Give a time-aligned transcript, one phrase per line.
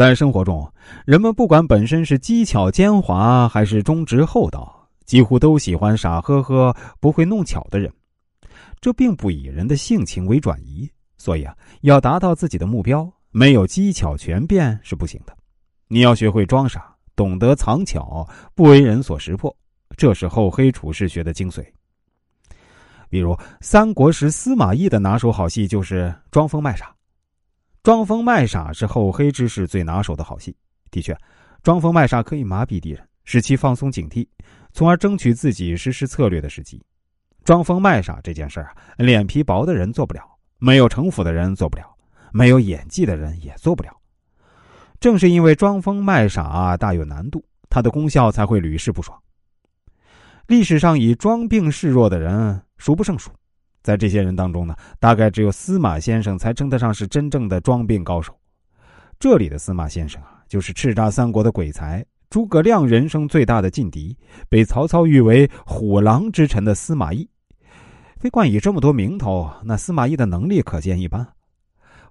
[0.00, 0.66] 在生活中，
[1.04, 7.92] 人们不管本身是机巧奸猾还是忠直厚道，几乎都喜欢傻呵呵、不会弄巧的人。
[8.80, 10.88] 这并不以人的性情为转移，
[11.18, 15.36] 所以啊，要达到自己的目标，没有机巧全变是不行的。
[15.86, 19.54] 你要学会装傻，懂得藏巧，不为人所识破，
[19.98, 21.62] 这是厚黑处世学的精髓。
[23.10, 26.90] 比如三国时司马懿的拿手好戏就是装疯卖傻。
[27.82, 30.54] 装疯卖傻是厚黑之士最拿手的好戏。
[30.90, 31.16] 的确，
[31.62, 34.26] 装疯卖傻可以麻痹敌人，使其放松警惕，
[34.72, 36.82] 从而争取自己实施策略的时机。
[37.42, 40.22] 装疯卖傻这件事啊，脸皮薄的人做不了，
[40.58, 41.86] 没有城府的人做不了，
[42.32, 43.90] 没有演技的人也做不了。
[45.00, 49.18] 正是因为装疯卖傻大有难度，它的功效才会屡试不爽。
[50.48, 53.30] 历史上以装病示弱的人数不胜数，
[53.82, 58.34] 在这些人当中呢，大概只有司马先生才称得上是真正的装病高手。
[59.18, 62.04] 这里的司马先生啊，就是叱咤三国的鬼才。
[62.30, 64.16] 诸葛亮人生最大的劲敌，
[64.48, 67.28] 被曹操誉为“虎狼之臣”的司马懿。
[68.18, 71.26] 非冠以这么多名头，那司马懿的能力可见一斑。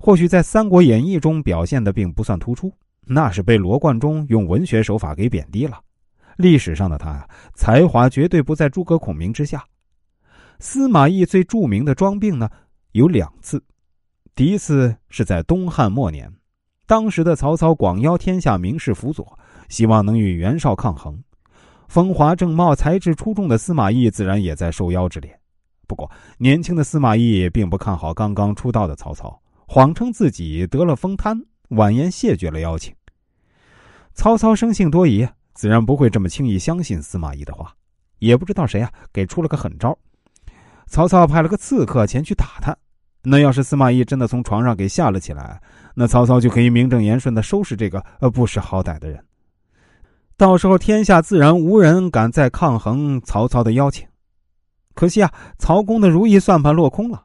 [0.00, 2.72] 或许在《三国演义》中表现的并不算突出，
[3.06, 5.78] 那是被罗贯中用文学手法给贬低了。
[6.36, 9.64] 历史上的他呀，才华绝对不在诸葛孔明之下。
[10.60, 12.50] 司马懿最著名的装病呢，
[12.92, 13.62] 有两次。
[14.34, 16.32] 第一次是在东汉末年，
[16.86, 19.38] 当时的曹操广邀天下名士辅佐。
[19.68, 21.22] 希望能与袁绍抗衡，
[21.88, 25.38] 风华正茂、才智出众的司马懿自然也在受邀之列。
[25.86, 32.94] 不过，年轻的司马懿并不看好刚刚出道的曹操，谎称自己得了风瘫，婉言谢绝了邀请。
[34.14, 37.74] 曹操生性多疑，自然不会这么轻易相信司马懿的话。
[38.20, 39.96] 也不知道谁啊，给出了个狠招。
[40.88, 42.76] 曹操派了个刺客前去打他。
[43.22, 45.60] 那要是司马懿真的从床上给下了起来，
[45.94, 49.22] 那曹操就可以名正言顺的收拾这个呃不识好歹的人。
[50.36, 54.06] 到时候，天下自然无人敢再抗衡曹操的邀请。
[54.94, 57.24] 可惜啊，曹公的如意算盘落空了。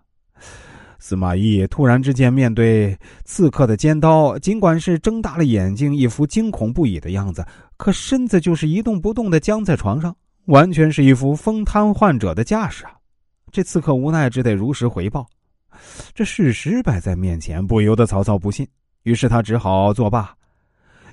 [0.97, 7.45] 司马懿突然之间面对刺客的尖刀，尽管是睁大了眼睛，一副惊恐不已的样子，
[7.77, 12.93] 可身子就是一动不动的僵在床上，完全是一副风瘫患者的架势啊！
[13.53, 15.29] 这刺客无奈只得如实回报。
[16.15, 18.67] 这事实摆在面前，不由得曹操不信，
[19.03, 20.35] 于是他只好作罢。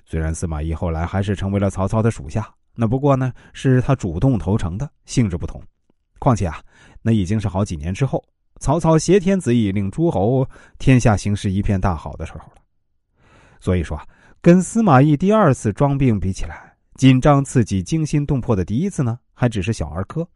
[0.07, 5.63] 虽然司马懿后来还是成为了曹操的属下，那不过呢是他主动投诚的，性质不同。
[6.19, 6.63] 况且啊，
[7.03, 8.25] 那已经是好几年之后，
[8.59, 10.49] 曹操挟天子以令诸侯，
[10.79, 12.55] 天下形势一片大好的时候了。
[13.61, 14.07] 所以说啊，
[14.41, 20.27] 跟司马懿第二次装病比起来，紧张刺激、惊心动魄的第一次呢，还只是小儿科，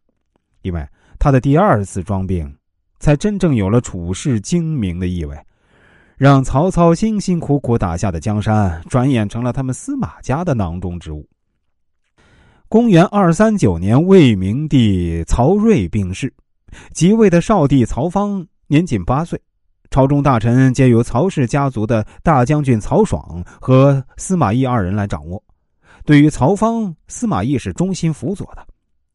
[0.65, 0.85] 因为
[1.19, 2.53] 他的第二次装病，
[2.99, 5.39] 才真正有了处世精明的意味。
[6.17, 11.29] 让曹操辛辛苦苦打下的江山，转眼成了他们司马家的囊中之物。
[12.69, 16.33] 公元二三九年，魏明帝曹睿病逝，
[16.93, 19.39] 即位的少帝曹芳年仅八岁，
[19.91, 25.43] 朝中大臣皆由曹氏家族的大将军曹爽和司马懿二人来掌握。
[26.07, 28.67] 对于曹芳，司马懿是忠心辅佐的，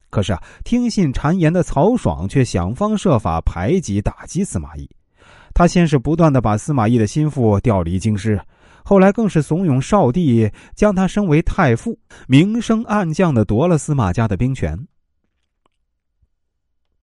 [0.09, 4.89] 可是啊，听信谗言的曹爽却想方设法排挤打击司马懿。
[5.53, 8.39] 他先是不断的把司马懿的心腹调离京师，
[8.83, 11.97] 后来更是怂恿少帝将他升为太傅，
[12.27, 14.77] 明升暗降的夺了司马家的兵权。